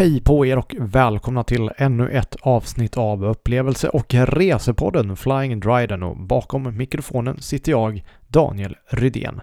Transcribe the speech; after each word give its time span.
Hej 0.00 0.20
på 0.20 0.46
er 0.46 0.58
och 0.58 0.74
välkomna 0.78 1.44
till 1.44 1.70
ännu 1.76 2.10
ett 2.10 2.36
avsnitt 2.40 2.96
av 2.96 3.24
upplevelse 3.24 3.88
och 3.88 4.14
resepodden 4.14 5.16
Flying 5.16 5.60
Dryden 5.60 6.02
och 6.02 6.16
bakom 6.16 6.76
mikrofonen 6.76 7.40
sitter 7.40 7.72
jag, 7.72 8.04
Daniel 8.28 8.76
Rydén. 8.88 9.40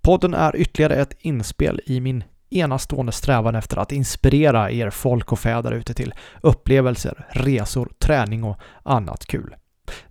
Podden 0.00 0.34
är 0.34 0.56
ytterligare 0.56 0.94
ett 0.94 1.16
inspel 1.18 1.80
i 1.86 2.00
min 2.00 2.24
enastående 2.50 3.12
strävan 3.12 3.54
efter 3.54 3.76
att 3.76 3.92
inspirera 3.92 4.70
er 4.70 4.90
folk 4.90 5.32
och 5.32 5.38
fäder 5.38 5.72
ute 5.72 5.94
till 5.94 6.14
upplevelser, 6.40 7.26
resor, 7.30 7.92
träning 7.98 8.44
och 8.44 8.56
annat 8.82 9.26
kul. 9.26 9.54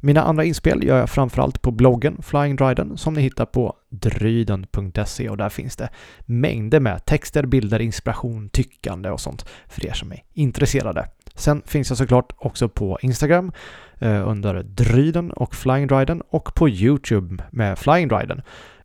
Mina 0.01 0.21
andra 0.21 0.43
inspel 0.43 0.83
gör 0.83 0.97
jag 0.99 1.09
framförallt 1.09 1.61
på 1.61 1.71
bloggen 1.71 2.21
Flying 2.21 2.55
Dryden 2.55 2.97
som 2.97 3.13
ni 3.13 3.21
hittar 3.21 3.45
på 3.45 3.75
dryden.se 3.89 5.29
och 5.29 5.37
där 5.37 5.49
finns 5.49 5.75
det 5.75 5.89
mängder 6.25 6.79
med 6.79 7.05
texter, 7.05 7.45
bilder, 7.45 7.79
inspiration, 7.79 8.49
tyckande 8.49 9.09
och 9.09 9.19
sånt 9.19 9.45
för 9.67 9.85
er 9.85 9.93
som 9.93 10.11
är 10.11 10.23
intresserade. 10.33 11.07
Sen 11.35 11.61
finns 11.65 11.89
jag 11.89 11.97
såklart 11.97 12.33
också 12.37 12.69
på 12.69 12.99
Instagram 13.01 13.51
eh, 13.99 14.29
under 14.29 14.63
Dryden 14.63 15.31
och 15.31 15.55
Flying 15.55 15.87
Dryden 15.87 16.21
och 16.29 16.55
på 16.55 16.69
Youtube 16.69 17.43
med 17.51 17.79
Flying 17.79 18.07
Dryden. 18.07 18.41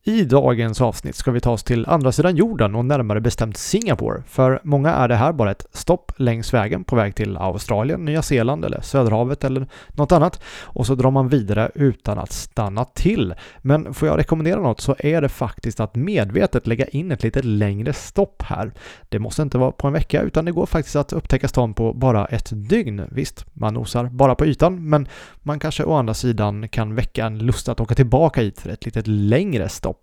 I 0.06 0.24
dagens 0.24 0.80
avsnitt 0.80 1.16
ska 1.16 1.30
vi 1.30 1.40
ta 1.40 1.50
oss 1.50 1.62
till 1.62 1.86
andra 1.86 2.12
sidan 2.12 2.36
jorden 2.36 2.74
och 2.74 2.84
närmare 2.84 3.20
bestämt 3.20 3.56
Singapore. 3.56 4.22
För 4.26 4.60
många 4.64 4.90
är 4.90 5.08
det 5.08 5.14
här 5.14 5.32
bara 5.32 5.50
ett 5.50 5.66
stopp 5.72 6.12
längs 6.16 6.54
vägen 6.54 6.84
på 6.84 6.96
väg 6.96 7.14
till 7.14 7.36
Australien, 7.36 8.04
Nya 8.04 8.22
Zeeland 8.22 8.64
eller 8.64 8.80
Söderhavet 8.80 9.44
eller 9.44 9.66
något 9.88 10.12
annat. 10.12 10.42
Och 10.62 10.86
så 10.86 10.94
drar 10.94 11.10
man 11.10 11.28
vidare 11.28 11.70
utan 11.74 12.18
att 12.18 12.32
stanna 12.32 12.84
till. 12.84 13.34
Men 13.58 13.94
får 13.94 14.08
jag 14.08 14.18
rekommendera 14.18 14.60
något 14.60 14.80
så 14.80 14.96
är 14.98 15.22
det 15.22 15.28
faktiskt 15.28 15.80
att 15.80 15.94
medvetet 15.94 16.66
lägga 16.66 16.86
in 16.86 17.12
ett 17.12 17.22
lite 17.22 17.42
längre 17.42 17.92
stopp 17.92 18.42
här. 18.42 18.72
Det 19.08 19.18
måste 19.18 19.42
inte 19.42 19.58
vara 19.58 19.72
på 19.72 19.86
en 19.86 19.92
vecka 19.92 20.22
utan 20.22 20.44
det 20.44 20.52
går 20.52 20.66
faktiskt 20.66 20.96
att 20.96 21.12
upptäcka 21.12 21.48
stan 21.48 21.74
på 21.74 21.92
bara 21.92 22.26
ett 22.26 22.50
dygn. 22.52 23.02
Visst, 23.10 23.46
man 23.52 23.74
nosar 23.74 24.04
bara 24.04 24.34
på 24.34 24.46
ytan 24.46 24.88
men 24.88 25.08
man 25.42 25.58
kanske 25.58 25.84
å 25.84 25.94
andra 25.94 26.14
sidan 26.14 26.68
kan 26.68 26.94
väcka 26.94 27.26
en 27.26 27.38
lust 27.38 27.68
att 27.68 27.80
åka 27.80 27.94
tillbaka 27.94 28.40
hit 28.40 28.60
för 28.60 28.70
ett 28.70 28.84
lite 28.84 29.02
längre 29.06 29.68
stopp 29.68 29.93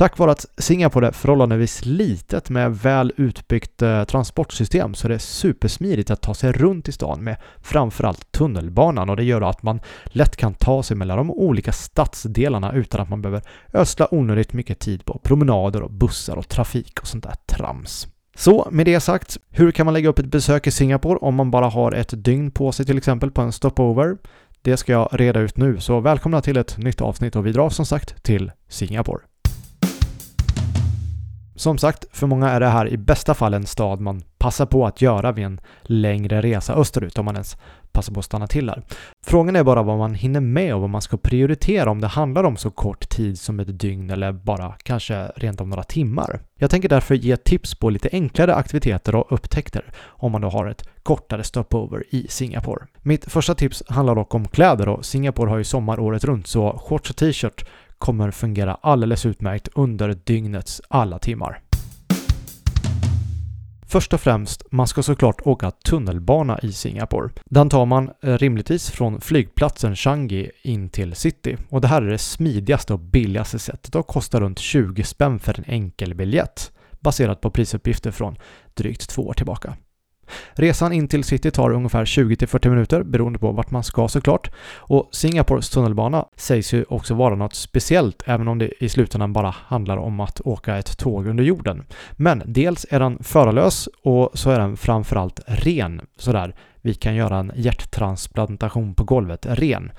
Tack 0.00 0.18
vare 0.18 0.30
att 0.30 0.46
Singapore 0.58 1.06
är 1.06 1.12
förhållandevis 1.12 1.84
litet 1.84 2.50
med 2.50 2.76
väl 2.76 3.12
utbyggt 3.16 3.82
eh, 3.82 4.04
transportsystem 4.04 4.94
så 4.94 5.06
är 5.06 5.08
det 5.08 5.18
supersmidigt 5.18 6.10
att 6.10 6.22
ta 6.22 6.34
sig 6.34 6.52
runt 6.52 6.88
i 6.88 6.92
stan 6.92 7.24
med 7.24 7.36
framförallt 7.62 8.32
tunnelbanan 8.32 9.10
och 9.10 9.16
det 9.16 9.24
gör 9.24 9.42
att 9.42 9.62
man 9.62 9.80
lätt 10.04 10.36
kan 10.36 10.54
ta 10.54 10.82
sig 10.82 10.96
mellan 10.96 11.16
de 11.16 11.30
olika 11.30 11.72
stadsdelarna 11.72 12.72
utan 12.72 13.00
att 13.00 13.08
man 13.08 13.22
behöver 13.22 13.42
ösla 13.72 14.14
onödigt 14.14 14.52
mycket 14.52 14.78
tid 14.78 15.04
på 15.04 15.20
promenader 15.22 15.82
och 15.82 15.90
bussar 15.90 16.36
och 16.36 16.48
trafik 16.48 17.00
och 17.00 17.06
sånt 17.06 17.24
där 17.24 17.34
trams. 17.46 18.08
Så 18.36 18.68
med 18.70 18.86
det 18.86 19.00
sagt, 19.00 19.38
hur 19.50 19.70
kan 19.70 19.86
man 19.86 19.94
lägga 19.94 20.08
upp 20.08 20.18
ett 20.18 20.26
besök 20.26 20.66
i 20.66 20.70
Singapore 20.70 21.18
om 21.18 21.34
man 21.34 21.50
bara 21.50 21.66
har 21.66 21.92
ett 21.92 22.24
dygn 22.24 22.50
på 22.50 22.72
sig 22.72 22.86
till 22.86 22.98
exempel 22.98 23.30
på 23.30 23.42
en 23.42 23.52
stopover? 23.52 24.16
Det 24.62 24.76
ska 24.76 24.92
jag 24.92 25.08
reda 25.12 25.40
ut 25.40 25.56
nu, 25.56 25.80
så 25.80 26.00
välkomna 26.00 26.40
till 26.40 26.56
ett 26.56 26.78
nytt 26.78 27.00
avsnitt 27.00 27.36
och 27.36 27.46
vi 27.46 27.52
drar 27.52 27.70
som 27.70 27.86
sagt 27.86 28.22
till 28.22 28.52
Singapore. 28.68 29.29
Som 31.60 31.78
sagt, 31.78 32.06
för 32.12 32.26
många 32.26 32.50
är 32.50 32.60
det 32.60 32.68
här 32.68 32.88
i 32.88 32.96
bästa 32.96 33.34
fall 33.34 33.54
en 33.54 33.66
stad 33.66 34.00
man 34.00 34.22
passar 34.38 34.66
på 34.66 34.86
att 34.86 35.02
göra 35.02 35.32
vid 35.32 35.44
en 35.44 35.60
längre 35.82 36.42
resa 36.42 36.74
österut 36.74 37.18
om 37.18 37.24
man 37.24 37.34
ens 37.34 37.56
passar 37.92 38.12
på 38.12 38.20
att 38.20 38.24
stanna 38.26 38.46
till 38.46 38.68
här. 38.68 38.82
Frågan 39.26 39.56
är 39.56 39.64
bara 39.64 39.82
vad 39.82 39.98
man 39.98 40.14
hinner 40.14 40.40
med 40.40 40.74
och 40.74 40.80
vad 40.80 40.90
man 40.90 41.02
ska 41.02 41.16
prioritera 41.16 41.90
om 41.90 42.00
det 42.00 42.06
handlar 42.06 42.44
om 42.44 42.56
så 42.56 42.70
kort 42.70 43.08
tid 43.08 43.38
som 43.38 43.60
ett 43.60 43.78
dygn 43.78 44.10
eller 44.10 44.32
bara 44.32 44.74
kanske 44.82 45.26
rent 45.36 45.60
om 45.60 45.70
några 45.70 45.82
timmar. 45.82 46.40
Jag 46.58 46.70
tänker 46.70 46.88
därför 46.88 47.14
ge 47.14 47.36
tips 47.36 47.74
på 47.74 47.90
lite 47.90 48.08
enklare 48.12 48.54
aktiviteter 48.54 49.14
och 49.14 49.32
upptäckter 49.32 49.84
om 50.06 50.32
man 50.32 50.40
då 50.40 50.48
har 50.48 50.66
ett 50.66 50.88
kortare 51.02 51.44
stopover 51.44 52.04
i 52.10 52.26
Singapore. 52.28 52.86
Mitt 53.02 53.32
första 53.32 53.54
tips 53.54 53.82
handlar 53.88 54.14
dock 54.14 54.34
om 54.34 54.48
kläder 54.48 54.88
och 54.88 55.04
Singapore 55.04 55.50
har 55.50 55.58
ju 55.58 55.64
sommar 55.64 56.00
året 56.00 56.24
runt 56.24 56.46
så 56.46 56.78
shorts 56.78 57.10
och 57.10 57.16
t-shirt 57.16 57.64
kommer 58.00 58.30
fungera 58.30 58.74
alldeles 58.74 59.26
utmärkt 59.26 59.68
under 59.74 60.14
dygnets 60.24 60.82
alla 60.88 61.18
timmar. 61.18 61.60
Först 63.86 64.12
och 64.12 64.20
främst, 64.20 64.62
man 64.70 64.86
ska 64.86 65.02
såklart 65.02 65.40
åka 65.46 65.70
tunnelbana 65.70 66.58
i 66.62 66.72
Singapore. 66.72 67.30
Den 67.44 67.68
tar 67.68 67.86
man 67.86 68.10
eh, 68.22 68.38
rimligtvis 68.38 68.90
från 68.90 69.20
flygplatsen 69.20 69.96
Changi 69.96 70.50
in 70.62 70.88
till 70.88 71.14
city 71.14 71.56
och 71.68 71.80
det 71.80 71.88
här 71.88 72.02
är 72.02 72.10
det 72.10 72.18
smidigaste 72.18 72.92
och 72.92 72.98
billigaste 72.98 73.58
sättet 73.58 73.94
och 73.94 74.06
kostar 74.06 74.40
runt 74.40 74.58
20 74.58 75.04
spänn 75.04 75.38
för 75.38 75.58
en 75.58 75.64
enkel 75.66 76.14
biljett 76.14 76.72
baserat 77.00 77.40
på 77.40 77.50
prisuppgifter 77.50 78.10
från 78.10 78.36
drygt 78.74 79.08
två 79.10 79.22
år 79.22 79.34
tillbaka. 79.34 79.76
Resan 80.52 80.92
in 80.92 81.08
till 81.08 81.24
city 81.24 81.50
tar 81.50 81.70
ungefär 81.70 82.04
20-40 82.04 82.68
minuter 82.68 83.02
beroende 83.02 83.38
på 83.38 83.52
vart 83.52 83.70
man 83.70 83.84
ska 83.84 84.08
såklart. 84.08 84.50
Och 84.76 85.08
Singapores 85.12 85.70
tunnelbana 85.70 86.24
sägs 86.36 86.74
ju 86.74 86.84
också 86.88 87.14
vara 87.14 87.34
något 87.34 87.54
speciellt 87.54 88.22
även 88.26 88.48
om 88.48 88.58
det 88.58 88.84
i 88.84 88.88
slutändan 88.88 89.32
bara 89.32 89.50
handlar 89.50 89.96
om 89.96 90.20
att 90.20 90.40
åka 90.40 90.76
ett 90.76 90.98
tåg 90.98 91.26
under 91.26 91.44
jorden. 91.44 91.84
Men 92.12 92.42
dels 92.46 92.86
är 92.90 93.00
den 93.00 93.18
förarlös 93.22 93.88
och 94.02 94.30
så 94.34 94.50
är 94.50 94.58
den 94.58 94.76
framförallt 94.76 95.40
ren. 95.46 96.00
Sådär, 96.16 96.54
vi 96.80 96.94
kan 96.94 97.14
göra 97.14 97.38
en 97.38 97.52
hjärttransplantation 97.54 98.94
på 98.94 99.04
golvet 99.04 99.46
ren. 99.48 99.92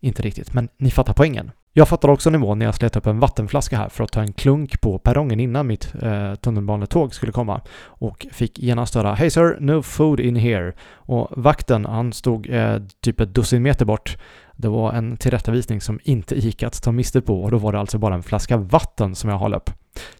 Inte 0.00 0.22
riktigt, 0.22 0.54
men 0.54 0.68
ni 0.76 0.90
fattar 0.90 1.12
poängen. 1.12 1.50
Jag 1.76 1.88
fattar 1.88 2.08
också 2.08 2.30
nivån 2.30 2.58
när 2.58 2.66
jag 2.66 2.74
slet 2.74 2.96
upp 2.96 3.06
en 3.06 3.20
vattenflaska 3.20 3.76
här 3.76 3.88
för 3.88 4.04
att 4.04 4.12
ta 4.12 4.20
en 4.20 4.32
klunk 4.32 4.80
på 4.80 4.98
perrongen 4.98 5.40
innan 5.40 5.66
mitt 5.66 5.94
eh, 6.02 6.34
tunnelbanetåg 6.34 7.14
skulle 7.14 7.32
komma 7.32 7.60
och 7.84 8.26
fick 8.32 8.58
genast 8.58 8.94
höra 8.94 9.14
“Hey 9.14 9.30
sir, 9.30 9.56
no 9.60 9.82
food 9.82 10.20
in 10.20 10.36
here” 10.36 10.72
och 10.94 11.28
vakten 11.30 11.84
han 11.84 12.12
stod 12.12 12.50
eh, 12.50 12.76
typ 13.00 13.20
ett 13.20 13.34
dussin 13.34 13.62
meter 13.62 13.84
bort. 13.84 14.18
Det 14.56 14.68
var 14.68 14.92
en 14.92 15.16
tillrättavisning 15.16 15.80
som 15.80 16.00
inte 16.04 16.34
gick 16.34 16.62
att 16.62 16.82
ta 16.82 16.92
miste 16.92 17.20
på 17.20 17.42
och 17.42 17.50
då 17.50 17.58
var 17.58 17.72
det 17.72 17.78
alltså 17.78 17.98
bara 17.98 18.14
en 18.14 18.22
flaska 18.22 18.56
vatten 18.56 19.14
som 19.14 19.30
jag 19.30 19.38
höll 19.38 19.54
upp. 19.54 19.70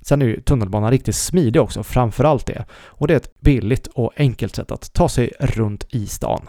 Sen 0.01 0.23
är 0.23 0.27
ju 0.27 0.41
tunnelbanan 0.41 0.91
riktigt 0.91 1.17
smidig 1.17 1.63
också, 1.63 1.83
framförallt 1.83 2.47
det. 2.47 2.65
Och 2.73 3.07
det 3.07 3.15
är 3.15 3.19
ett 3.19 3.41
billigt 3.41 3.87
och 3.87 4.13
enkelt 4.17 4.57
sätt 4.57 4.71
att 4.71 4.93
ta 4.93 5.09
sig 5.09 5.33
runt 5.41 5.87
i 5.91 6.07
stan. 6.07 6.49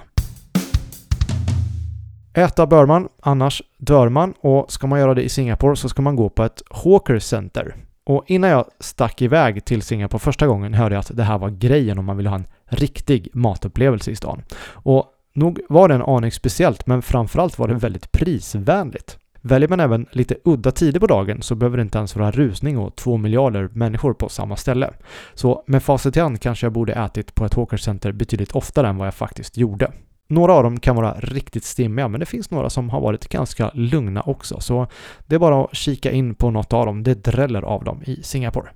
Äta 2.38 2.68
bör 2.68 2.86
man, 2.86 3.10
annars 3.20 3.62
dör 3.78 4.10
man 4.10 4.34
och 4.40 4.72
ska 4.72 4.88
man 4.88 5.00
göra 5.00 5.14
det 5.14 5.24
i 5.24 5.30
Singapore 5.30 5.76
så 5.76 5.90
ska 5.90 6.02
man 6.02 6.16
gå 6.16 6.30
på 6.30 6.44
ett 6.44 6.62
Hawker 6.70 7.20
Center. 7.20 7.76
Och 8.04 8.24
innan 8.28 8.50
jag 8.50 8.66
stack 8.80 9.22
iväg 9.22 9.66
till 9.66 9.82
Singapore 9.82 10.20
första 10.20 10.48
gången 10.48 10.74
hörde 10.74 10.96
jag 10.96 11.00
att 11.00 11.18
det 11.18 11.24
här 11.24 11.38
var 11.38 11.50
grejen 11.50 12.00
om 12.00 12.06
man 12.06 12.18
vill 12.18 12.28
ha 12.28 12.36
en 12.36 12.46
riktig 12.66 13.30
matupplevelse 13.34 14.12
i 14.12 14.16
stan. 14.16 14.44
Och 14.70 15.06
nog 15.34 15.60
var 15.70 15.88
det 15.88 15.96
en 15.96 16.02
aning 16.02 16.32
speciellt, 16.32 16.88
men 16.88 17.02
framförallt 17.02 17.60
var 17.60 17.68
det 17.68 17.74
väldigt 17.74 18.12
prisvänligt. 18.12 19.18
Väljer 19.42 19.70
man 19.70 19.80
även 19.80 20.06
lite 20.12 20.36
udda 20.44 20.72
tider 20.72 21.00
på 21.00 21.08
dagen 21.08 21.42
så 21.42 21.56
behöver 21.56 21.78
det 21.78 21.84
inte 21.84 21.98
ens 21.98 22.16
vara 22.16 22.32
rusning 22.32 22.78
och 22.78 22.96
två 22.96 23.18
miljarder 23.18 23.70
människor 23.74 24.14
på 24.14 24.30
samma 24.30 24.56
ställe. 24.56 24.94
Så 25.34 25.64
med 25.68 25.84
facit 25.84 26.18
i 26.18 26.20
hand 26.20 26.42
kanske 26.42 26.66
jag 26.66 26.74
borde 26.74 26.94
ätit 26.94 27.36
på 27.36 27.46
ett 27.46 27.54
Hawker 27.54 27.78
Center 27.78 28.12
betydligt 28.12 28.52
oftare 28.52 28.88
än 28.88 28.98
vad 28.98 29.08
jag 29.08 29.14
faktiskt 29.14 29.58
gjorde. 29.58 29.92
Några 30.28 30.54
av 30.54 30.64
dem 30.64 30.80
kan 30.80 30.96
vara 30.96 31.16
riktigt 31.20 31.64
stimmiga, 31.64 32.08
men 32.08 32.20
det 32.20 32.26
finns 32.26 32.52
några 32.52 32.70
som 32.70 32.90
har 32.90 33.02
varit 33.02 33.30
ganska 33.30 33.72
lugna 33.74 34.22
också. 34.22 34.60
Så 34.60 34.88
det 35.26 35.36
är 35.36 35.40
bara 35.40 35.64
att 35.64 35.76
kika 35.76 36.12
in 36.12 36.36
på 36.36 36.52
något 36.52 36.74
av 36.74 36.86
dem. 36.86 37.04
Det 37.04 37.24
dräller 37.24 37.62
av 37.62 37.84
dem 37.84 38.04
i 38.06 38.24
Singapore. 38.24 38.70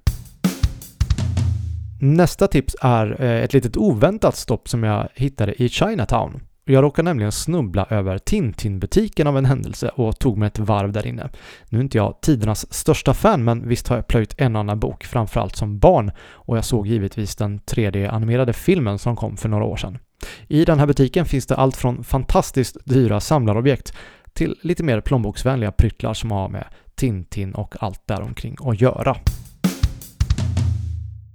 Nästa 2.02 2.48
tips 2.48 2.76
är 2.82 3.22
eh, 3.22 3.44
ett 3.44 3.54
litet 3.54 3.78
oväntat 3.78 4.36
stopp 4.36 4.70
som 4.70 4.84
jag 4.84 5.08
hittade 5.14 5.64
i 5.64 5.70
Chinatown. 5.70 6.42
Jag 6.66 6.84
råkade 6.84 7.04
nämligen 7.04 7.32
snubbla 7.32 7.88
över 7.90 8.18
Tintin-butiken 8.18 9.28
av 9.28 9.38
en 9.38 9.46
händelse 9.46 9.90
och 9.90 10.20
tog 10.20 10.38
mig 10.38 10.48
ett 10.48 10.60
varv 10.60 10.92
där 10.92 11.08
inne. 11.08 11.30
Nu 11.70 11.78
är 11.78 11.84
inte 11.84 11.98
jag 11.98 12.22
tidernas 12.22 12.74
största 12.74 13.14
fan, 13.14 13.44
men 13.44 13.68
visst 13.68 13.88
har 13.88 13.96
jag 13.96 14.08
plöjt 14.08 14.36
en 14.38 14.56
annan 14.56 14.80
bok, 14.80 15.04
framförallt 15.04 15.56
som 15.56 15.80
barn, 15.80 16.12
och 16.19 16.57
jag 16.57 16.66
såg 16.66 16.88
givetvis 16.88 17.36
den 17.36 17.60
3D-animerade 17.60 18.54
filmen 18.54 19.00
som 19.00 19.16
kom 19.16 19.38
för 19.38 19.50
några 19.50 19.63
år 19.63 19.75
sedan. 19.75 19.98
I 20.48 20.66
den 20.66 20.80
här 20.80 20.88
butiken 20.88 21.25
finns 21.25 21.45
det 21.45 21.56
allt 21.56 21.77
från 21.77 22.04
fantastiskt 22.04 22.77
dyra 22.86 23.19
samlarobjekt 23.19 23.94
till 24.33 24.60
lite 24.62 24.83
mer 24.83 25.01
plånboksvänliga 25.01 25.71
pryttlar 25.71 26.13
som 26.13 26.31
har 26.31 26.50
med 26.50 26.66
Tintin 26.95 27.54
och 27.54 27.83
allt 27.83 28.07
däromkring 28.07 28.57
att 28.60 28.81
göra. 28.81 29.16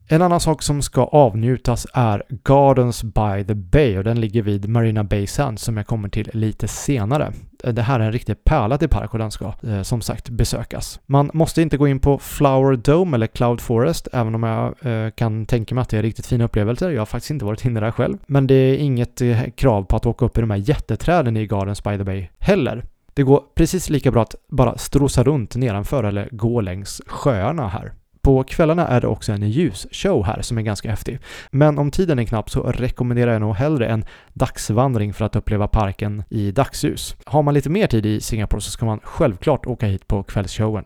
En 0.08 0.22
annan 0.22 0.40
sak 0.40 0.62
som 0.62 0.82
ska 0.82 1.04
avnjutas 1.04 1.86
är 1.94 2.22
Gardens 2.28 3.02
by 3.04 3.44
the 3.46 3.54
Bay 3.54 3.98
och 3.98 4.04
den 4.04 4.20
ligger 4.20 4.42
vid 4.42 4.68
Marina 4.68 5.04
Bay 5.04 5.26
Sands 5.26 5.62
som 5.62 5.76
jag 5.76 5.86
kommer 5.86 6.08
till 6.08 6.30
lite 6.32 6.68
senare. 6.68 7.32
Det 7.72 7.82
här 7.82 8.00
är 8.00 8.04
en 8.04 8.12
riktig 8.12 8.44
pärla 8.44 8.78
till 8.78 8.88
park 8.88 9.12
och 9.12 9.18
den 9.18 9.30
ska 9.30 9.52
eh, 9.62 9.82
som 9.82 10.00
sagt 10.00 10.28
besökas. 10.28 11.00
Man 11.06 11.30
måste 11.32 11.62
inte 11.62 11.76
gå 11.76 11.88
in 11.88 12.00
på 12.00 12.18
Flower 12.18 12.76
Dome 12.76 13.16
eller 13.16 13.26
Cloud 13.26 13.60
Forest 13.60 14.08
även 14.12 14.34
om 14.34 14.42
jag 14.42 14.74
eh, 14.86 15.10
kan 15.10 15.46
tänka 15.46 15.74
mig 15.74 15.82
att 15.82 15.88
det 15.88 15.98
är 15.98 16.02
riktigt 16.02 16.26
fina 16.26 16.44
upplevelser. 16.44 16.90
Jag 16.90 17.00
har 17.00 17.06
faktiskt 17.06 17.30
inte 17.30 17.44
varit 17.44 17.64
inne 17.64 17.80
där 17.80 17.90
själv. 17.90 18.18
Men 18.26 18.46
det 18.46 18.54
är 18.54 18.76
inget 18.76 19.20
eh, 19.20 19.42
krav 19.56 19.82
på 19.82 19.96
att 19.96 20.06
åka 20.06 20.24
upp 20.24 20.38
i 20.38 20.40
de 20.40 20.50
här 20.50 20.58
jätteträden 20.58 21.36
i 21.36 21.46
Gardens 21.46 21.84
by 21.84 21.98
the 21.98 22.04
Bay 22.04 22.28
heller. 22.38 22.84
Det 23.14 23.22
går 23.22 23.42
precis 23.54 23.90
lika 23.90 24.10
bra 24.10 24.22
att 24.22 24.34
bara 24.48 24.78
strosa 24.78 25.22
runt 25.22 25.56
nedanför 25.56 26.04
eller 26.04 26.28
gå 26.32 26.60
längs 26.60 27.02
sjöarna 27.06 27.68
här. 27.68 27.92
På 28.24 28.44
kvällarna 28.44 28.88
är 28.88 29.00
det 29.00 29.06
också 29.06 29.32
en 29.32 29.50
ljusshow 29.50 30.24
här 30.24 30.42
som 30.42 30.58
är 30.58 30.62
ganska 30.62 30.90
häftig. 30.90 31.18
Men 31.50 31.78
om 31.78 31.90
tiden 31.90 32.18
är 32.18 32.24
knapp 32.24 32.50
så 32.50 32.62
rekommenderar 32.62 33.32
jag 33.32 33.40
nog 33.40 33.54
hellre 33.54 33.86
en 33.86 34.04
dagsvandring 34.32 35.12
för 35.12 35.24
att 35.24 35.36
uppleva 35.36 35.68
parken 35.68 36.22
i 36.30 36.50
dagsljus. 36.50 37.16
Har 37.24 37.42
man 37.42 37.54
lite 37.54 37.70
mer 37.70 37.86
tid 37.86 38.06
i 38.06 38.20
Singapore 38.20 38.60
så 38.60 38.70
ska 38.70 38.86
man 38.86 39.00
självklart 39.02 39.66
åka 39.66 39.86
hit 39.86 40.08
på 40.08 40.22
kvällsshowen. 40.22 40.84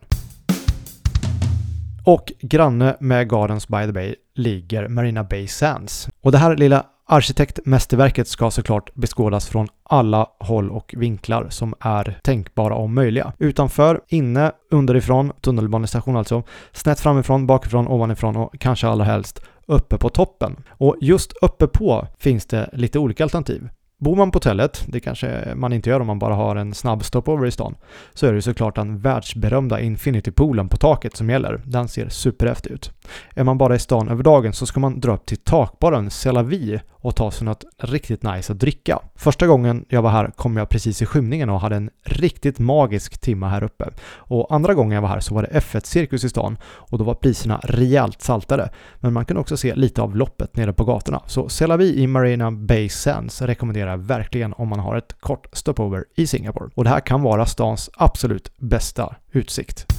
Och 2.05 2.33
granne 2.41 2.97
med 3.01 3.29
Gardens 3.29 3.69
by 3.69 3.87
the 3.87 3.93
Bay 3.93 4.15
ligger 4.35 4.89
Marina 4.89 5.25
Bay 5.25 5.47
Sands. 5.47 6.09
Och 6.21 6.33
det 6.33 6.39
här 6.39 6.57
lilla 6.57 6.87
arkitektmästerverket 7.09 8.29
ska 8.29 8.51
såklart 8.51 8.95
beskådas 8.95 9.49
från 9.49 9.69
alla 9.83 10.27
håll 10.39 10.71
och 10.71 10.95
vinklar 10.97 11.47
som 11.51 11.75
är 11.81 12.19
tänkbara 12.23 12.75
och 12.75 12.91
möjliga. 12.91 13.33
Utanför, 13.39 14.01
inne, 14.09 14.53
underifrån, 14.71 15.33
tunnelbanestation 15.41 16.17
alltså, 16.17 16.43
snett 16.73 17.01
framifrån, 17.01 17.47
bakifrån, 17.47 17.89
ovanifrån 17.89 18.37
och 18.37 18.55
kanske 18.59 18.89
allra 18.89 19.05
helst 19.05 19.43
uppe 19.67 19.99
på 19.99 20.09
toppen. 20.09 20.57
Och 20.69 20.97
just 21.01 21.33
uppe 21.43 21.67
på 21.67 22.07
finns 22.19 22.47
det 22.47 22.71
lite 22.73 22.99
olika 22.99 23.25
alternativ. 23.25 23.69
Bor 24.01 24.17
man 24.17 24.31
på 24.31 24.37
hotellet, 24.37 24.85
det 24.87 25.01
kanske 25.01 25.53
man 25.55 25.73
inte 25.73 25.91
gör 25.91 26.01
om 26.01 26.07
man 26.07 26.19
bara 26.19 26.35
har 26.35 26.57
en 26.57 26.75
snabb 26.75 27.05
stopover 27.05 27.47
i 27.47 27.51
stan, 27.51 27.75
så 28.15 28.27
är 28.27 28.33
det 28.33 28.43
såklart 28.43 28.77
den 28.77 28.99
världsberömda 28.99 29.81
Infinity-poolen 29.81 30.69
på 30.69 30.77
taket 30.77 31.17
som 31.17 31.31
gäller. 31.31 31.63
Den 31.65 31.89
ser 31.89 32.09
superhäftig 32.09 32.71
ut. 32.71 32.93
Är 33.35 33.45
man 33.45 33.59
bara 33.59 33.75
i 33.75 33.79
stan 33.79 34.09
över 34.09 34.23
dagen 34.23 34.53
så 34.53 34.67
ska 34.67 34.81
man 34.81 35.01
dra 35.01 35.15
upp 35.15 35.27
till 35.27 35.39
takbaren 35.39 36.11
Selavi 36.11 36.81
och 37.01 37.17
ta 37.17 37.31
sig 37.31 37.45
något 37.45 37.65
riktigt 37.79 38.23
nice 38.23 38.53
att 38.53 38.59
dricka. 38.59 38.99
Första 39.15 39.47
gången 39.47 39.85
jag 39.89 40.03
var 40.03 40.11
här 40.11 40.31
kom 40.37 40.57
jag 40.57 40.69
precis 40.69 41.03
i 41.03 41.07
skymningen 41.07 41.51
och 41.51 41.61
hade 41.61 41.77
en 41.77 41.91
riktigt 42.05 42.59
magisk 42.59 43.21
timma 43.21 43.49
här 43.49 43.63
uppe. 43.63 43.91
Och 44.17 44.55
andra 44.55 44.75
gången 44.75 44.95
jag 44.95 45.03
var 45.03 45.09
här 45.09 45.21
så 45.21 45.35
var 45.35 45.43
det 45.43 45.61
F1-cirkus 45.61 46.25
i 46.25 46.29
stan 46.29 46.59
och 46.63 46.99
då 46.99 47.05
var 47.05 47.15
priserna 47.15 47.61
rejält 47.63 48.23
saltade. 48.23 48.71
Men 48.97 49.13
man 49.13 49.25
kunde 49.25 49.41
också 49.41 49.57
se 49.57 49.75
lite 49.75 50.03
av 50.03 50.17
loppet 50.17 50.57
nere 50.57 50.73
på 50.73 50.85
gatorna. 50.85 51.23
Så 51.27 51.49
Selavi 51.49 51.99
i 51.99 52.07
Marina 52.07 52.51
Bay 52.51 52.89
Sands 52.89 53.43
rekommenderar 53.43 53.91
jag 53.91 53.99
verkligen 53.99 54.53
om 54.53 54.69
man 54.69 54.79
har 54.79 54.97
ett 54.97 55.17
kort 55.21 55.47
stopover 55.53 56.05
i 56.17 56.27
Singapore. 56.27 56.71
Och 56.75 56.85
det 56.85 56.91
här 56.91 57.01
kan 57.01 57.23
vara 57.23 57.47
stans 57.47 57.91
absolut 57.97 58.53
bästa 58.59 59.17
utsikt. 59.33 59.98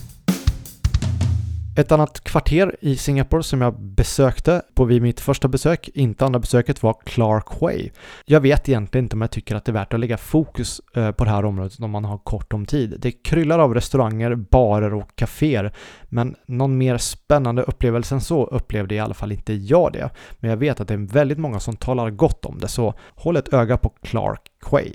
Ett 1.80 1.92
annat 1.92 2.24
kvarter 2.24 2.76
i 2.81 2.96
Singapore 2.96 3.44
som 3.44 3.62
jag 3.62 3.81
besökte 3.81 4.62
på 4.74 4.86
vid 4.86 5.02
mitt 5.02 5.20
första 5.20 5.48
besök, 5.48 5.90
inte 5.94 6.26
andra 6.26 6.40
besöket, 6.40 6.84
var 6.84 6.96
Clark 7.06 7.62
Way. 7.62 7.90
Jag 8.26 8.42
vet 8.42 8.70
egentligen 8.70 9.06
inte 9.06 9.16
om 9.16 9.22
jag 9.22 9.31
tycker 9.31 9.56
att 9.56 9.66
det 9.66 9.72
är 9.72 9.74
värt 9.74 9.94
att 9.94 10.00
lägga 10.00 10.18
fokus 10.18 10.81
eh, 10.96 11.12
på 11.12 11.24
det 11.24 11.30
här 11.30 11.46
området 11.46 11.80
om 11.80 11.92
man 11.92 12.06
har 12.06 12.18
kort 12.18 12.54
om 12.54 12.66
tid. 12.66 12.96
Det 13.00 13.12
kryllar 13.12 13.60
av 13.60 13.74
restauranger, 13.74 14.36
barer 14.36 14.94
och 14.94 15.16
kaféer, 15.16 15.74
men 16.10 16.36
någon 16.46 16.78
mer 16.78 16.98
spännande 16.98 17.64
upplevelse 17.64 18.16
än 18.16 18.22
så 18.22 18.46
upplevde 18.46 18.96
i 18.96 19.00
alla 19.00 19.14
fall 19.14 19.31
inte 19.31 19.54
jag 19.54 19.94
det. 19.94 20.10
Men 20.40 20.50
jag 20.50 20.58
vet 20.58 20.80
att 20.80 20.88
det 20.88 20.94
är 20.94 21.14
väldigt 21.14 21.40
många 21.40 21.60
som 21.60 21.76
talar 21.76 22.10
gott 22.10 22.46
om 22.46 22.60
det, 22.60 22.68
så 22.68 22.94
håll 23.16 23.38
ett 23.38 23.54
öga 23.54 23.78
på 23.78 23.90
Clark 23.90 24.72
Way. 24.72 24.94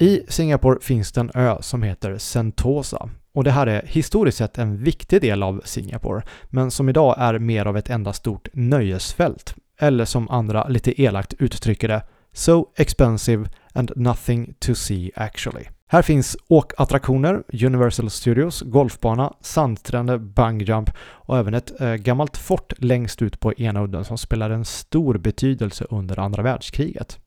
I 0.00 0.20
Singapore 0.28 0.78
finns 0.80 1.12
det 1.12 1.20
en 1.20 1.30
ö 1.34 1.56
som 1.60 1.82
heter 1.82 2.18
Sentosa 2.18 3.08
och 3.36 3.44
det 3.44 3.50
här 3.50 3.66
är 3.66 3.82
historiskt 3.86 4.38
sett 4.38 4.58
en 4.58 4.76
viktig 4.76 5.20
del 5.20 5.42
av 5.42 5.60
Singapore, 5.64 6.22
men 6.44 6.70
som 6.70 6.88
idag 6.88 7.14
är 7.18 7.38
mer 7.38 7.66
av 7.66 7.76
ett 7.76 7.90
enda 7.90 8.12
stort 8.12 8.48
nöjesfält. 8.52 9.54
Eller 9.80 10.04
som 10.04 10.30
andra 10.30 10.68
lite 10.68 11.02
elakt 11.02 11.34
uttrycker 11.38 11.88
det, 11.88 12.02
So 12.32 12.66
expensive 12.76 13.48
and 13.72 13.92
nothing 13.96 14.54
to 14.58 14.74
see 14.74 15.10
actually. 15.14 15.64
Här 15.86 16.02
finns 16.02 16.36
åkattraktioner, 16.48 17.42
Universal 17.64 18.10
Studios, 18.10 18.62
golfbana, 18.62 19.32
sandstränder, 19.40 20.18
bungyjump 20.18 20.90
och 20.98 21.38
även 21.38 21.54
ett 21.54 21.80
eh, 21.80 21.94
gammalt 21.94 22.36
fort 22.36 22.72
längst 22.78 23.22
ut 23.22 23.40
på 23.40 23.52
ena 23.52 23.84
udden 23.84 24.04
som 24.04 24.18
spelade 24.18 24.54
en 24.54 24.64
stor 24.64 25.18
betydelse 25.18 25.86
under 25.90 26.18
andra 26.18 26.42
världskriget. 26.42 27.18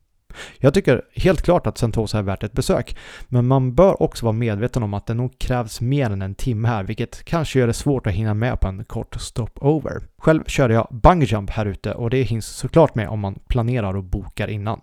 Jag 0.58 0.74
tycker 0.74 1.02
helt 1.14 1.42
klart 1.42 1.66
att 1.66 1.78
Sentosa 1.78 2.18
är 2.18 2.22
värt 2.22 2.42
ett 2.42 2.52
besök, 2.52 2.96
men 3.28 3.46
man 3.46 3.74
bör 3.74 4.02
också 4.02 4.26
vara 4.26 4.32
medveten 4.32 4.82
om 4.82 4.94
att 4.94 5.06
det 5.06 5.14
nog 5.14 5.38
krävs 5.38 5.80
mer 5.80 6.10
än 6.10 6.22
en 6.22 6.34
timme 6.34 6.68
här, 6.68 6.84
vilket 6.84 7.24
kanske 7.24 7.58
gör 7.58 7.66
det 7.66 7.72
svårt 7.72 8.06
att 8.06 8.12
hinna 8.12 8.34
med 8.34 8.60
på 8.60 8.68
en 8.68 8.84
kort 8.84 9.20
stopover. 9.20 10.02
Själv 10.18 10.44
körde 10.44 10.74
jag 10.74 10.88
bungyjump 10.90 11.50
här 11.50 11.66
ute 11.66 11.94
och 11.94 12.10
det 12.10 12.22
hinns 12.22 12.46
såklart 12.46 12.94
med 12.94 13.08
om 13.08 13.20
man 13.20 13.38
planerar 13.48 13.96
och 13.96 14.04
bokar 14.04 14.48
innan. 14.48 14.80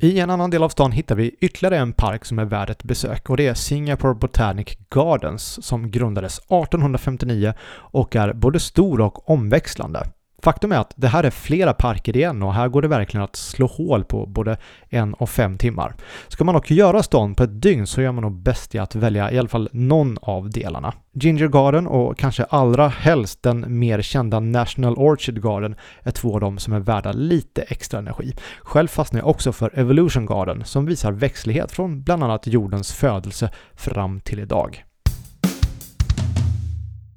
I 0.00 0.20
en 0.20 0.30
annan 0.30 0.50
del 0.50 0.62
av 0.62 0.68
stan 0.68 0.92
hittar 0.92 1.14
vi 1.14 1.36
ytterligare 1.40 1.78
en 1.78 1.92
park 1.92 2.24
som 2.24 2.38
är 2.38 2.44
värd 2.44 2.70
ett 2.70 2.84
besök 2.84 3.30
och 3.30 3.36
det 3.36 3.46
är 3.46 3.54
Singapore 3.54 4.14
Botanic 4.14 4.78
Gardens 4.90 5.66
som 5.66 5.90
grundades 5.90 6.38
1859 6.38 7.54
och 7.68 8.16
är 8.16 8.32
både 8.32 8.60
stor 8.60 9.00
och 9.00 9.30
omväxlande. 9.30 10.02
Faktum 10.42 10.72
är 10.72 10.78
att 10.78 10.92
det 10.96 11.08
här 11.08 11.24
är 11.24 11.30
flera 11.30 11.72
parker 11.72 12.16
igen 12.16 12.42
och 12.42 12.54
här 12.54 12.68
går 12.68 12.82
det 12.82 12.88
verkligen 12.88 13.24
att 13.24 13.36
slå 13.36 13.66
hål 13.66 14.04
på 14.04 14.26
både 14.26 14.56
en 14.88 15.14
och 15.14 15.30
fem 15.30 15.58
timmar. 15.58 15.94
Ska 16.28 16.44
man 16.44 16.54
dock 16.54 16.70
göra 16.70 17.02
stan 17.02 17.34
på 17.34 17.42
ett 17.42 17.62
dygn 17.62 17.86
så 17.86 18.02
gör 18.02 18.12
man 18.12 18.22
nog 18.22 18.32
bäst 18.32 18.74
i 18.74 18.78
att 18.78 18.94
välja 18.94 19.32
i 19.32 19.38
alla 19.38 19.48
fall 19.48 19.68
någon 19.72 20.18
av 20.22 20.50
delarna. 20.50 20.94
Ginger 21.12 21.48
Garden 21.48 21.86
och 21.86 22.18
kanske 22.18 22.44
allra 22.44 22.88
helst 22.88 23.42
den 23.42 23.78
mer 23.78 24.02
kända 24.02 24.40
National 24.40 24.94
Orchid 24.96 25.42
Garden 25.42 25.76
är 26.02 26.10
två 26.10 26.34
av 26.34 26.40
dem 26.40 26.58
som 26.58 26.72
är 26.72 26.80
värda 26.80 27.12
lite 27.12 27.62
extra 27.62 27.98
energi. 27.98 28.34
Själv 28.62 28.88
fastnar 28.88 29.20
jag 29.20 29.28
också 29.28 29.52
för 29.52 29.78
Evolution 29.78 30.26
Garden 30.26 30.64
som 30.64 30.86
visar 30.86 31.12
växtlighet 31.12 31.72
från 31.72 32.02
bland 32.02 32.24
annat 32.24 32.46
jordens 32.46 32.92
födelse 32.92 33.50
fram 33.74 34.20
till 34.20 34.40
idag. 34.40 34.85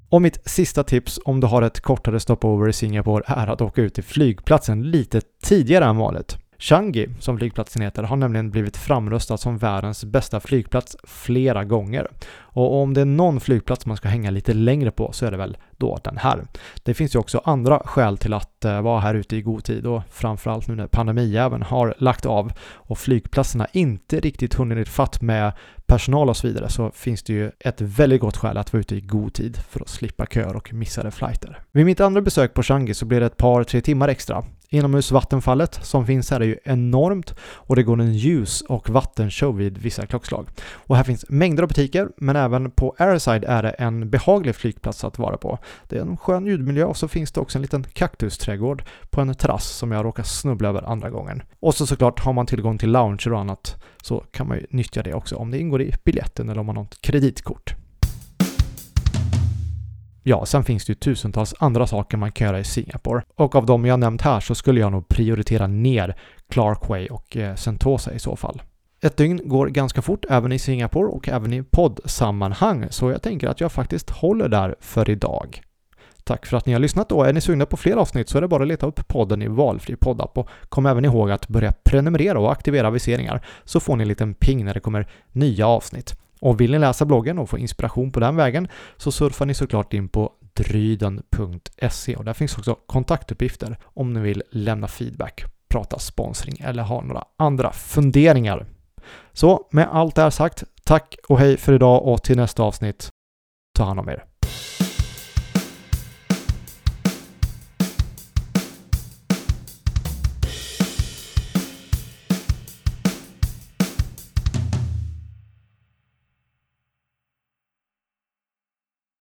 Och 0.09 0.21
mitt 0.21 0.49
sista 0.49 0.83
tips 0.83 1.19
om 1.25 1.39
du 1.39 1.47
har 1.47 1.61
ett 1.61 1.81
kortare 1.81 2.19
stopover 2.19 2.69
i 2.69 2.73
Singapore 2.73 3.23
är 3.27 3.47
att 3.47 3.61
åka 3.61 3.81
ut 3.81 3.93
till 3.93 4.03
flygplatsen 4.03 4.91
lite 4.91 5.21
tidigare 5.43 5.85
än 5.85 5.97
vanligt. 5.97 6.37
Changi, 6.61 7.09
som 7.19 7.37
flygplatsen 7.37 7.81
heter, 7.81 8.03
har 8.03 8.15
nämligen 8.15 8.51
blivit 8.51 8.77
framröstad 8.77 9.37
som 9.37 9.57
världens 9.57 10.05
bästa 10.05 10.39
flygplats 10.39 10.97
flera 11.03 11.63
gånger. 11.63 12.07
Och 12.31 12.81
om 12.81 12.93
det 12.93 13.01
är 13.01 13.05
någon 13.05 13.39
flygplats 13.39 13.85
man 13.85 13.97
ska 13.97 14.07
hänga 14.07 14.31
lite 14.31 14.53
längre 14.53 14.91
på 14.91 15.11
så 15.11 15.25
är 15.25 15.31
det 15.31 15.37
väl 15.37 15.57
då 15.77 15.99
den 16.03 16.17
här. 16.17 16.45
Det 16.83 16.93
finns 16.93 17.15
ju 17.15 17.19
också 17.19 17.41
andra 17.45 17.79
skäl 17.79 18.17
till 18.17 18.33
att 18.33 18.65
eh, 18.65 18.81
vara 18.81 18.99
här 18.99 19.15
ute 19.15 19.35
i 19.35 19.41
god 19.41 19.63
tid 19.63 19.85
och 19.85 20.01
framförallt 20.11 20.67
nu 20.67 20.75
när 20.75 20.87
pandemijäveln 20.87 21.63
har 21.63 21.93
lagt 21.97 22.25
av 22.25 22.51
och 22.73 22.97
flygplatserna 22.97 23.67
inte 23.71 24.19
riktigt 24.19 24.53
hunnit 24.53 24.89
fatt 24.89 25.21
med 25.21 25.53
personal 25.89 26.29
och 26.29 26.37
så 26.37 26.47
vidare 26.47 26.69
så 26.69 26.91
finns 26.91 27.23
det 27.23 27.33
ju 27.33 27.51
ett 27.59 27.81
väldigt 27.81 28.21
gott 28.21 28.37
skäl 28.37 28.57
att 28.57 28.73
vara 28.73 28.79
ute 28.81 28.95
i 28.95 29.01
god 29.01 29.33
tid 29.33 29.57
för 29.69 29.81
att 29.81 29.89
slippa 29.89 30.25
köer 30.25 30.55
och 30.55 30.73
missade 30.73 31.11
flighter. 31.11 31.59
Vid 31.71 31.85
mitt 31.85 31.99
andra 31.99 32.21
besök 32.21 32.53
på 32.53 32.63
Changi 32.63 32.93
så 32.93 33.05
blev 33.05 33.19
det 33.19 33.25
ett 33.25 33.37
par, 33.37 33.63
tre 33.63 33.81
timmar 33.81 34.07
extra. 34.07 34.43
Inomhusvattenfallet 34.71 35.79
som 35.81 36.05
finns 36.05 36.31
här 36.31 36.39
är 36.39 36.45
ju 36.45 36.57
enormt 36.63 37.35
och 37.41 37.75
det 37.75 37.83
går 37.83 38.01
en 38.01 38.13
ljus 38.13 38.61
och 38.61 38.89
vattenshow 38.89 39.57
vid 39.57 39.77
vissa 39.77 40.05
klockslag. 40.05 40.47
Och 40.71 40.95
här 40.95 41.03
finns 41.03 41.25
mängder 41.29 41.63
av 41.63 41.69
butiker 41.69 42.09
men 42.17 42.35
även 42.35 42.71
på 42.71 42.95
Airside 42.97 43.43
är 43.43 43.63
det 43.63 43.69
en 43.69 44.09
behaglig 44.09 44.55
flygplats 44.55 45.03
att 45.03 45.19
vara 45.19 45.37
på. 45.37 45.59
Det 45.87 45.97
är 45.97 46.01
en 46.01 46.17
skön 46.17 46.45
ljudmiljö 46.45 46.85
och 46.85 46.97
så 46.97 47.07
finns 47.07 47.31
det 47.31 47.39
också 47.39 47.57
en 47.57 47.61
liten 47.61 47.83
kaktusträdgård 47.83 48.83
på 49.09 49.21
en 49.21 49.35
terrass 49.35 49.67
som 49.67 49.91
jag 49.91 50.05
råkar 50.05 50.23
snubbla 50.23 50.69
över 50.69 50.81
andra 50.81 51.09
gången. 51.09 51.41
Och 51.59 51.75
så 51.75 51.87
såklart 51.87 52.19
har 52.19 52.33
man 52.33 52.45
tillgång 52.45 52.77
till 52.77 52.91
lounger 52.91 53.33
och 53.33 53.39
annat 53.39 53.83
så 54.01 54.23
kan 54.31 54.47
man 54.47 54.57
ju 54.57 54.65
nyttja 54.69 55.03
det 55.03 55.13
också 55.13 55.35
om 55.35 55.51
det 55.51 55.59
ingår 55.59 55.81
i 55.81 55.93
biljetten 56.03 56.49
eller 56.49 56.59
om 56.59 56.65
man 56.65 56.77
har 56.77 56.83
något 56.83 57.01
kreditkort. 57.01 57.75
Ja, 60.23 60.45
sen 60.45 60.63
finns 60.63 60.85
det 60.85 60.91
ju 60.91 60.95
tusentals 60.95 61.55
andra 61.59 61.87
saker 61.87 62.17
man 62.17 62.31
kan 62.31 62.47
göra 62.47 62.59
i 62.59 62.63
Singapore. 62.63 63.23
Och 63.35 63.55
av 63.55 63.65
de 63.65 63.85
jag 63.85 63.99
nämnt 63.99 64.21
här 64.21 64.39
så 64.39 64.55
skulle 64.55 64.79
jag 64.79 64.91
nog 64.91 65.07
prioritera 65.07 65.67
ner 65.67 66.15
Clarkway 66.49 67.07
och 67.07 67.37
eh, 67.37 67.55
Sentosa 67.55 68.13
i 68.13 68.19
så 68.19 68.35
fall. 68.35 68.61
Ett 69.01 69.17
dygn 69.17 69.41
går 69.43 69.67
ganska 69.67 70.01
fort 70.01 70.25
även 70.29 70.51
i 70.51 70.59
Singapore 70.59 71.07
och 71.07 71.29
även 71.29 71.53
i 71.53 71.63
poddsammanhang, 71.63 72.87
så 72.89 73.11
jag 73.11 73.21
tänker 73.21 73.47
att 73.47 73.61
jag 73.61 73.71
faktiskt 73.71 74.09
håller 74.09 74.49
där 74.49 74.75
för 74.79 75.09
idag. 75.09 75.61
Tack 76.23 76.45
för 76.45 76.57
att 76.57 76.65
ni 76.65 76.73
har 76.73 76.79
lyssnat 76.79 77.11
och 77.11 77.27
är 77.27 77.33
ni 77.33 77.41
sugna 77.41 77.65
på 77.65 77.77
fler 77.77 77.95
avsnitt 77.97 78.29
så 78.29 78.37
är 78.37 78.41
det 78.41 78.47
bara 78.47 78.63
att 78.63 78.67
leta 78.67 78.85
upp 78.85 79.07
podden 79.07 79.41
i 79.41 79.47
valfri 79.47 79.95
poddapp 79.95 80.37
och 80.37 80.49
kom 80.69 80.85
även 80.85 81.05
ihåg 81.05 81.31
att 81.31 81.47
börja 81.47 81.71
prenumerera 81.71 82.39
och 82.39 82.51
aktivera 82.51 82.87
aviseringar 82.87 83.45
så 83.63 83.79
får 83.79 83.95
ni 83.95 84.01
en 84.01 84.07
liten 84.07 84.33
ping 84.33 84.65
när 84.65 84.73
det 84.73 84.79
kommer 84.79 85.07
nya 85.31 85.67
avsnitt. 85.67 86.15
Och 86.41 86.61
vill 86.61 86.71
ni 86.71 86.79
läsa 86.79 87.05
bloggen 87.05 87.39
och 87.39 87.49
få 87.49 87.57
inspiration 87.57 88.11
på 88.11 88.19
den 88.19 88.35
vägen 88.35 88.67
så 88.97 89.11
surfar 89.11 89.45
ni 89.45 89.53
såklart 89.53 89.93
in 89.93 90.09
på 90.09 90.31
dryden.se 90.53 92.15
och 92.15 92.25
där 92.25 92.33
finns 92.33 92.57
också 92.57 92.75
kontaktuppgifter 92.75 93.77
om 93.83 94.13
ni 94.13 94.19
vill 94.19 94.43
lämna 94.51 94.87
feedback, 94.87 95.43
prata 95.69 95.99
sponsring 95.99 96.57
eller 96.59 96.83
ha 96.83 97.01
några 97.01 97.23
andra 97.37 97.71
funderingar. 97.71 98.65
Så 99.33 99.67
med 99.71 99.87
allt 99.91 100.15
det 100.15 100.21
här 100.21 100.29
sagt, 100.29 100.63
tack 100.83 101.15
och 101.29 101.39
hej 101.39 101.57
för 101.57 101.73
idag 101.73 102.07
och 102.07 102.23
till 102.23 102.37
nästa 102.37 102.63
avsnitt, 102.63 103.09
ta 103.77 103.83
hand 103.83 103.99
om 103.99 104.09
er. 104.09 104.28